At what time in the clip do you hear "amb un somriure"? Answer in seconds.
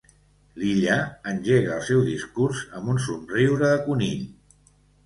2.81-3.73